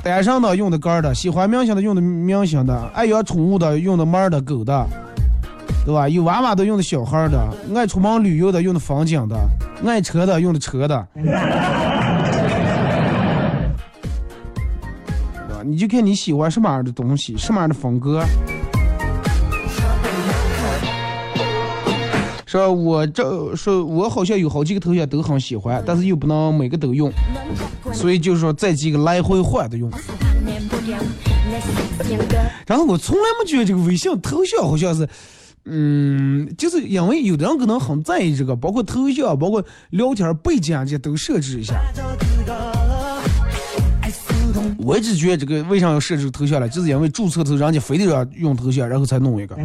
[0.04, 4.88] 单身的用的杆的，喜欢明星的用的明星的，爱养宠物的用的猫的狗的，
[5.86, 6.08] 对吧？
[6.08, 7.38] 有娃娃的用的小孩的，
[7.76, 9.36] 爱出门旅游的用的风景的，
[9.86, 11.08] 爱车的用的车的。
[11.16, 11.26] 对
[15.56, 18.24] 吧你就看你喜欢什么样的东西，什么样的风格。
[22.50, 27.12] 说，我这说，我好像有好几个头像都很喜欢，但是又不能每个都用，
[27.94, 29.88] 所以就是说这几个来回换的用。
[32.66, 35.08] 然后我从来没觉得这个微信头像好像是，
[35.66, 41.80] 嗯，就是因为有的人可能很在意这个，包括头像，包括聊天背景啊这些都设置一下。
[44.80, 49.56] 我一直觉得这个为啥要设置头像了，就是因为注册头人家非得要用头像，然后才弄一个。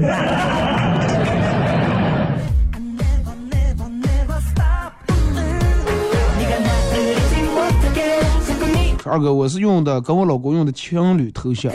[9.10, 11.70] 二哥，我是用的跟我老公用的情侣头像，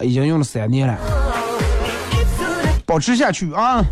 [0.00, 0.98] 已经用了三年了，
[2.84, 3.84] 保持下去啊！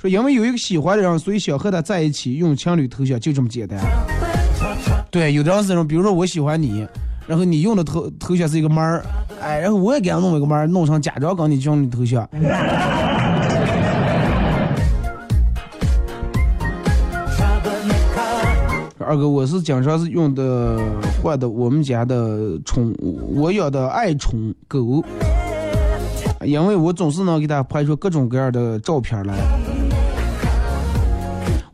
[0.00, 3.78] 说因为有一个喜欢的人，所以想和他在一起，用情侣头像就这么简单。
[5.10, 6.86] 对，有的人是那种，比如说我喜欢你。
[7.26, 9.04] 然后你用的头头像是一个猫儿，
[9.40, 12.28] 哎，然后我也给他弄一个猫儿，弄成假装跟你情侣头像。
[19.10, 20.78] 二哥，我是经常是用的
[21.20, 25.04] 换的我们家的宠物，我养的爱宠狗，
[26.44, 29.34] 因为我总是能给它拍出各种各样的照片来。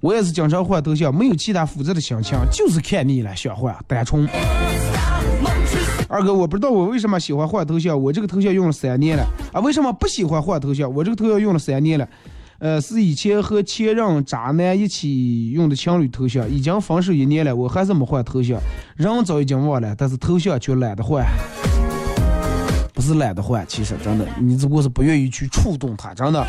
[0.01, 4.27] 我也是经常换头像，没有其他复杂的心情，就是看腻了想换，单纯。
[6.09, 9.23] 二哥，我不知道我为什么喜欢换头像，我这个头像用了三年了
[9.53, 9.61] 啊！
[9.61, 10.91] 为什么不喜欢换头像？
[10.91, 12.09] 我这个头像用了三年了，
[12.59, 18.59] 呃，是以前和前任渣男一起用的情侣头像，已经分手一年了，我还是没换头像，
[18.97, 21.25] 人早已经忘了，但是头像却懒得换，
[22.95, 26.47] 不是懒得换，其实真的，你只不过是不愿意去触动他，真的。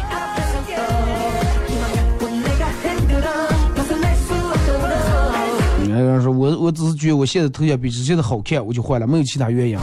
[5.90, 9.78] 有人说我我只是觉得我现在头像比之前的好看，我就换了，没有其他原因。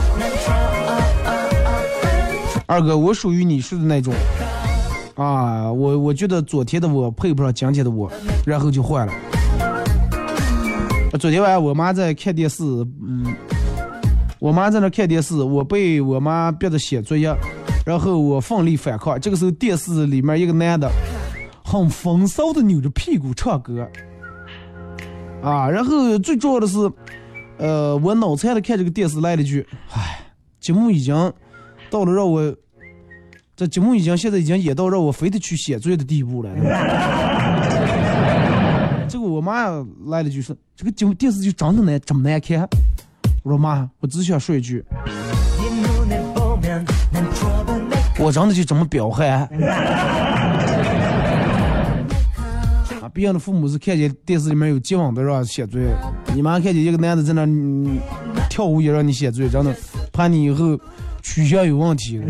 [2.67, 4.13] 二哥，我属于你说的那种
[5.15, 8.11] 啊，我我觉得昨天的我配不上今天的我，
[8.45, 9.13] 然后就换了。
[11.19, 12.63] 昨天晚上我妈在看电视，
[13.01, 13.33] 嗯，
[14.39, 17.33] 我妈在那看电视，我被我妈逼着写作业，
[17.85, 19.17] 然后我奋力反抗。
[19.19, 20.91] 这个时候电视里面一个男的
[21.63, 23.87] 很风骚的扭着屁股唱歌。
[25.41, 26.77] 啊，然后最重要的是，
[27.57, 30.19] 呃，我脑残的看这个电视来了一句，唉，
[30.59, 31.15] 节目已经
[31.89, 32.53] 到了让我，
[33.55, 36.49] 这节目已经现在已经演到让我非得去写作业的地步了。
[39.07, 39.67] 这个我妈
[40.07, 42.67] 来了句说：“这个节目电视剧长得难，这么难看。”
[43.43, 44.83] 我说妈，我只想说一句，
[48.19, 49.47] 我长得就这么彪悍。
[53.01, 55.83] 啊，别人的父母是看见电视里面有接吻的让写罪，
[56.33, 57.99] 你妈看见一个男的在那、嗯
[58.49, 59.73] 跳舞也让你写罪，真的
[60.11, 60.77] 怕你以后
[61.21, 62.21] 取向有问题。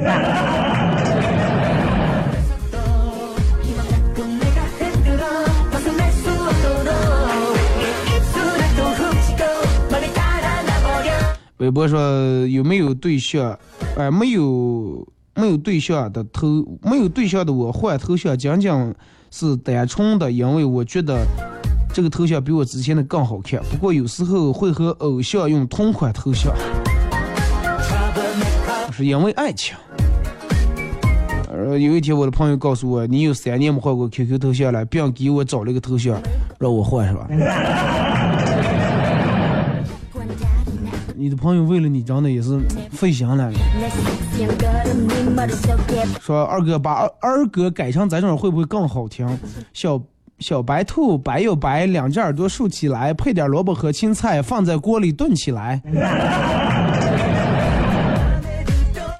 [11.65, 11.99] 微博说
[12.47, 13.57] 有没有对象？
[13.97, 15.03] 哎、没有，
[15.33, 16.47] 没有对象的头，
[16.83, 18.93] 没有对象的我换头像，仅仅
[19.31, 21.25] 是单纯的，因为我觉得
[21.91, 23.59] 这个头像比我之前的更好看。
[23.71, 26.53] 不过有时候会和偶像用同款头像，
[28.91, 29.75] 是因为爱情。
[31.51, 36.21] 呃，有一天我的朋友告诉我，你有三年没换过 QQ 头像了，并给我找了一个头像
[36.59, 37.27] 让我换，是吧？
[41.17, 42.59] 你的朋友为了你真的也是
[42.91, 43.51] 费心了。
[46.21, 49.27] 说二哥把二哥改成咱这儿会不会更好听？
[49.73, 50.01] 小
[50.39, 55.81] 小白兔白又白，两只耳朵竖起来，配点萝卜和青菜，放在锅里炖起来，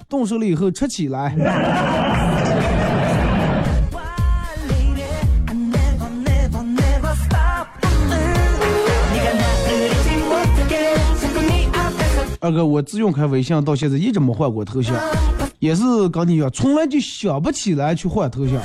[0.09, 1.33] 冻熟了以后吃起来。
[12.45, 14.95] 二哥，我自用开微信到现在一直没换过头像，
[15.57, 18.61] 也是跟你一样，从来就想不起来去换头像。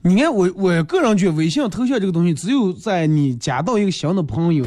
[0.00, 4.64] 你看我，我个人觉得微信头像这个东西，只有在你加到一个新的朋友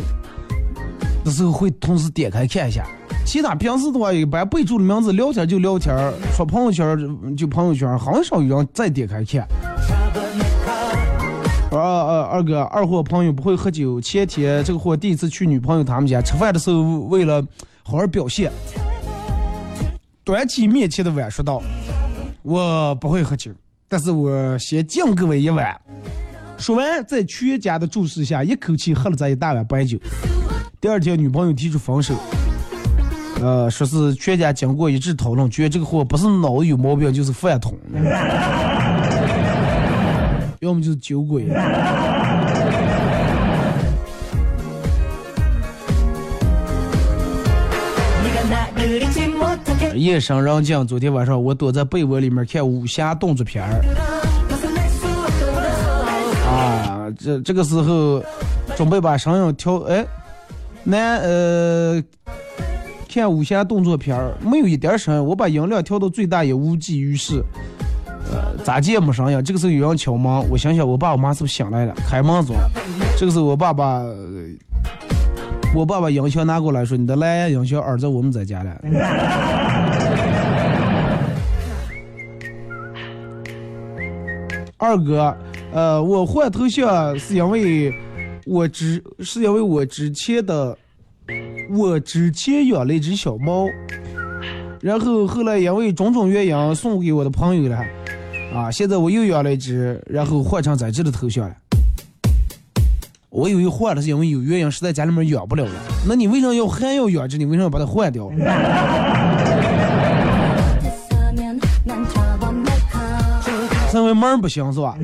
[1.25, 2.85] 的时候，会同时点开看一下。
[3.25, 5.91] 其他平时的话，一般备注的名字，聊天就聊天，
[6.35, 9.47] 说朋友圈就朋友圈，很少有人再点开看。
[11.69, 13.99] 二二二哥，二货朋友不会喝酒。
[13.99, 17.45] 前天这个货第一次去女朋友他们家吃饭的时候，为了
[17.83, 18.51] 好好表现，
[20.23, 21.61] 端起面前的碗说道
[22.41, 23.51] ：“我不会喝酒，
[23.89, 25.75] 但是我先敬各位一碗。”
[26.57, 29.97] 说完，在全家的注视下，一口气喝了这一大碗白酒。
[30.79, 32.15] 第二天，女朋友提出分手，
[33.41, 37.77] 呃，说是全家经过一致讨论，觉得这个货不是脑子有毛病，就是饭桶。
[40.67, 41.45] 要么就是酒鬼。
[49.95, 53.81] 夜深人静，昨天晚上我躲在被窝里面看武侠动作片儿。
[56.45, 58.21] 啊，这这个时候
[58.75, 60.05] 准备把声音调，哎，
[60.83, 62.03] 那呃，
[63.09, 67.41] 看武侠动作片儿没有一点声音，我把音量调到最大也无济于事。
[68.63, 69.43] 咋接没声音？
[69.43, 71.93] 这个时候有人敲门，我想想，我爸我妈是不是醒来了？
[72.07, 72.53] 开门走。
[73.17, 74.03] 这个时候我爸爸，
[75.73, 78.81] 我爸爸音响拿过来说：“你的蓝牙音响耳在我们在家了。
[84.77, 85.35] ”二哥，
[85.71, 87.93] 呃，我换头像是因为
[88.45, 90.77] 我之是因为我之前的
[91.71, 93.67] 我之前养了一只小猫，
[94.81, 97.83] 然后后来因为种种原因送给我的朋友了。
[98.53, 98.71] 啊！
[98.71, 101.55] 现在我又养了一只，然后换成咱这的头像了。
[103.29, 105.71] 我以为换了是因为有原因，实在家里面养不了了。
[106.07, 107.37] 那你为什么要还要养只？
[107.37, 108.29] 你为什么要把它换掉？
[113.91, 114.95] 了因为门不行是吧？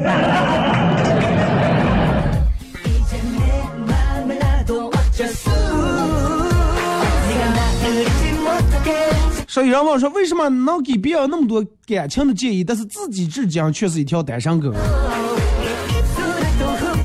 [9.53, 14.73] 所以人问说，为什么能给别人那么多感情的建议，但是自己至今却是一条单身狗？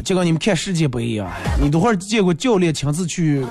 [0.03, 1.31] 就跟你们看世界不一样，
[1.61, 3.45] 你多会儿见过教练亲自去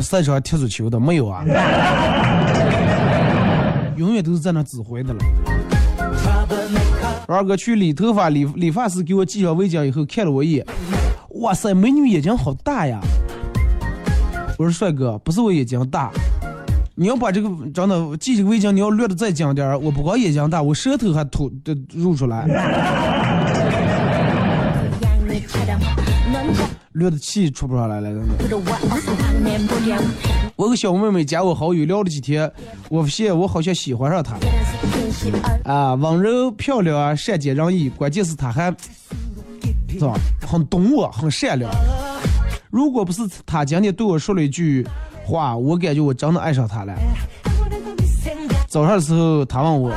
[0.00, 1.44] 赛场踢足球的没有啊？
[3.98, 5.20] 永远都是在那指挥的了。
[7.28, 10.64] 二哥去理头发，理理发师给我系上围巾以后，看了我一眼，
[11.42, 12.98] 哇塞，美女眼睛好大呀！
[14.56, 16.10] 我说帅哥，不是我眼睛大。
[17.00, 19.78] 你要把这个真的系这个围巾，你要略的再紧点儿。
[19.78, 22.46] 我不光眼睛大，我舌头还吐的露出来，
[26.92, 28.10] 略的气出不上来了。
[28.10, 28.34] 真的
[30.56, 32.52] 我个小妹妹加我好友，聊了几天，
[32.90, 34.40] 我发现我好像喜欢上她了。
[35.64, 38.66] 啊，温柔漂亮啊，善解人意，关键是她还
[39.88, 40.12] 是吧，
[40.46, 41.72] 很懂我，很善良。
[42.68, 44.86] 如果不是她今天对我说了一句。
[45.24, 46.92] 话，我感觉我真的爱上他了。
[48.68, 49.92] 早上的时候，他问我：“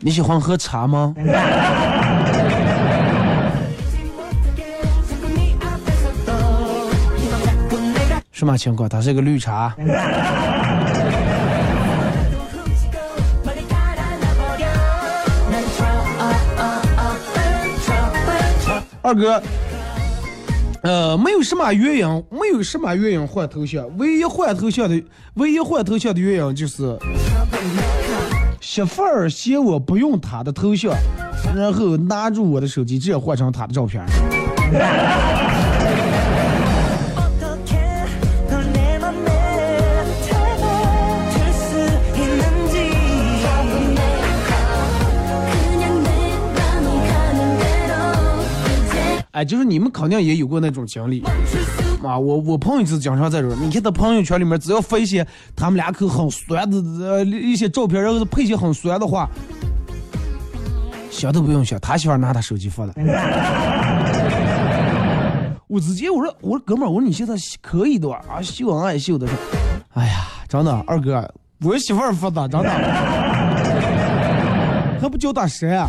[0.00, 1.14] 你喜欢喝茶吗？”
[8.32, 8.88] 什么情况？
[8.88, 9.74] 他是一个绿茶。
[19.00, 19.42] 二哥，
[20.82, 25.02] 呃，没有什么原因，没有什么原因换头像，唯一换头像的，
[25.34, 26.96] 唯一换头像的原因就是
[28.60, 30.92] 媳妇儿嫌我不用她的头像，
[31.56, 34.04] 然后拿住我的手机直接换成她的照片。
[49.38, 51.22] 哎，就是你们肯定也有过那种经历，
[52.02, 55.24] 啊，我我朋友就经常在这儿，你看他朋友圈里面只要发一些
[55.54, 56.76] 他们俩口很酸的
[57.06, 59.28] 呃一些照片，然后配些很酸的话，
[61.08, 62.92] 想都不用想，他媳妇拿他手机发的。
[65.68, 69.32] 我直接我说我说哥们儿，我说你现在可以的啊，秀恩爱秀的是，
[69.94, 72.68] 哎呀，真的二哥，我媳妇儿发的，真的，
[75.00, 75.86] 还不叫大神啊？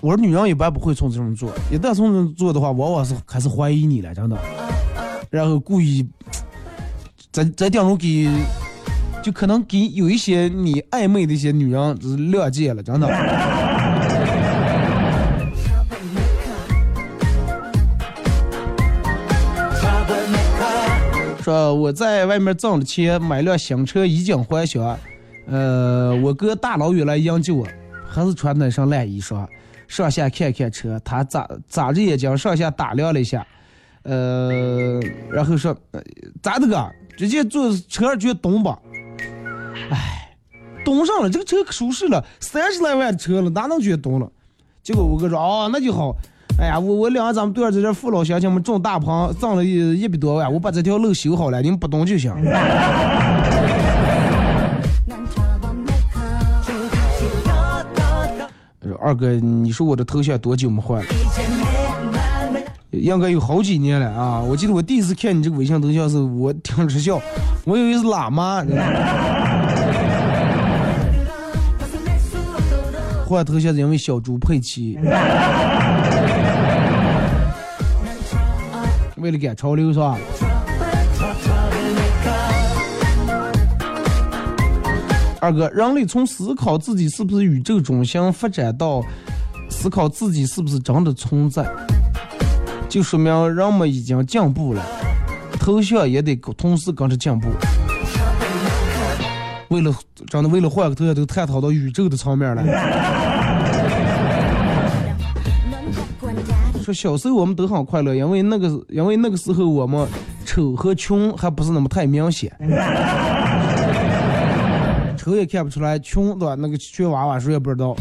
[0.00, 4.38] 我说女人一般不会从这种做，一旦从这种做的话，往往是开始怀疑你了，真的。
[5.28, 6.06] 然后故意
[7.32, 8.30] 在在当中给，
[9.22, 13.08] 就可能给有一些你暧昧的一些女人就是谅解了，真的。
[21.42, 24.96] 说我在外面挣了钱，买辆新车，衣锦还乡。
[25.46, 27.66] 呃，我哥大老远来迎接我，
[28.06, 29.44] 还是穿那身烂衣裳。
[29.88, 33.44] 上下看看车，他眨眨着眼睛上下打量了一下，
[34.04, 35.00] 呃，
[35.32, 35.76] 然后说
[36.40, 36.88] ：“咋的个？
[37.16, 38.78] 直接坐车上去东吧。”
[39.90, 40.36] 哎，
[40.84, 44.30] 东上了，这个车可舒适了，三十来万车了，哪能去东了？
[44.82, 46.14] 结果我哥说：“哦，那就好。
[46.60, 52.32] 哎呀，我我俩咱们队儿在这父老乡亲们种大棚，挣了一一百多万，我把这条路修好了，你们不懂就行。
[59.00, 61.06] ”二哥，你说我的头像多久没换了？
[62.90, 64.40] 应该有好几年了啊！
[64.40, 67.20] 我记得我第一次看你这个微信头像是我听着笑，
[67.64, 68.64] 我以为是喇嘛。
[73.26, 74.98] 换头像是因为小猪佩奇，
[79.16, 80.16] 为了赶潮流是吧？
[85.40, 89.02] 二哥，人类从思考自己是不是宇宙中心发展到
[89.70, 91.64] 思考自己是不是真的存在，
[92.88, 94.84] 就说明人们已经进步了，
[95.60, 97.48] 头像也得同时跟着进步。
[99.68, 99.94] 为了
[100.26, 102.64] 真的为了换个头像，都探讨到宇宙的层面了。
[106.82, 110.08] 说小时候我们都很快乐，因为那个因为那个时候我们
[110.46, 112.50] 丑和穷还不是那么太明显。
[115.28, 116.54] 头也看不出来，穷对吧？
[116.58, 117.94] 那个穷娃娃谁也不知道。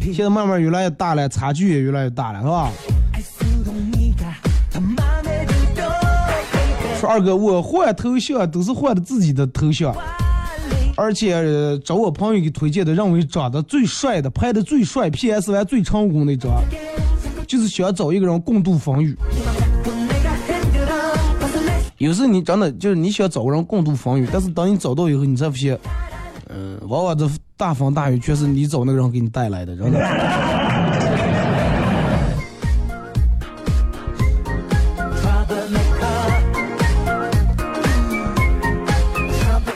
[0.00, 2.72] 现在慢慢越来越大了，差距也越来越大了，是吧？
[6.98, 9.94] 说二哥，我换头像都是换的自己的头像，
[10.96, 16.50] 而且找我朋友给推荐的，认为长得最帅的、拍的最帅、PS 完最成功那张，
[17.46, 19.16] 就是想找一个人共度风雨。
[22.02, 25.78] 有时你真的就是你想找个人共度风雨，但是当你找到以后，你才发现，
[26.48, 30.00] 嗯，往往这大风大雨全是你找那个人给你带来的，真的。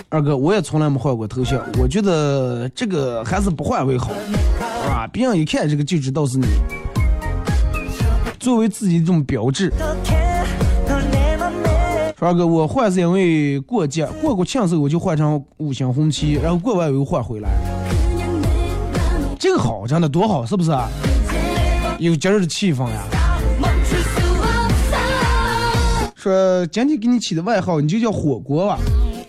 [0.09, 4.11] 二哥，我也从来没换过头像，我觉得这个还是不换为好，
[4.91, 6.49] 啊，别人一看这个就知道是你，
[8.41, 9.73] 作为自己一种标志。
[12.19, 17.51] 说二哥，我换是因为过节过过庆时我就换成五星红旗，然后过完我又换回来。
[19.39, 20.71] 这个好，真的多好，是不是？
[21.99, 23.03] 有节日的气氛呀。
[26.15, 28.79] 说今天给你起的外号，你就叫火锅吧。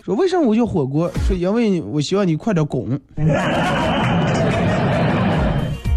[0.02, 1.10] 说为什么我叫火锅？
[1.26, 2.98] 说因为我希望你快点拱。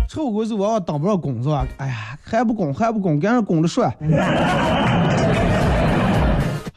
[0.09, 1.65] 吃火锅是往往当不上拱是吧？
[1.77, 3.95] 哎呀，还不拱还不拱，赶紧拱着帅。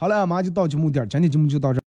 [0.05, 1.81] 好了，马上就到节目点，今天节目就到这。